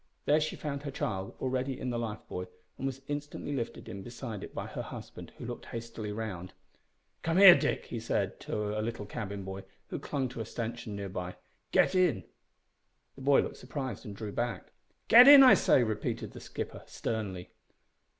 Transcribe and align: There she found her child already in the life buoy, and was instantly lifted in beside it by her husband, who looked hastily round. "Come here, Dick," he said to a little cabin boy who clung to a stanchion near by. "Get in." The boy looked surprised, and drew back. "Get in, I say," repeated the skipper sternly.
There 0.25 0.41
she 0.41 0.55
found 0.55 0.81
her 0.81 0.89
child 0.89 1.35
already 1.39 1.79
in 1.79 1.91
the 1.91 1.99
life 1.99 2.21
buoy, 2.27 2.47
and 2.75 2.87
was 2.87 3.03
instantly 3.07 3.53
lifted 3.55 3.87
in 3.87 4.01
beside 4.01 4.43
it 4.43 4.51
by 4.51 4.65
her 4.65 4.81
husband, 4.81 5.31
who 5.37 5.45
looked 5.45 5.67
hastily 5.67 6.11
round. 6.11 6.53
"Come 7.21 7.37
here, 7.37 7.53
Dick," 7.55 7.85
he 7.85 7.99
said 7.99 8.39
to 8.39 8.79
a 8.79 8.81
little 8.81 9.05
cabin 9.05 9.43
boy 9.43 9.61
who 9.89 9.99
clung 9.99 10.27
to 10.29 10.41
a 10.41 10.45
stanchion 10.45 10.95
near 10.95 11.07
by. 11.07 11.35
"Get 11.71 11.93
in." 11.93 12.23
The 13.15 13.21
boy 13.21 13.41
looked 13.43 13.57
surprised, 13.57 14.03
and 14.03 14.15
drew 14.15 14.31
back. 14.31 14.71
"Get 15.07 15.27
in, 15.27 15.43
I 15.43 15.53
say," 15.53 15.83
repeated 15.83 16.31
the 16.31 16.39
skipper 16.39 16.81
sternly. 16.87 17.51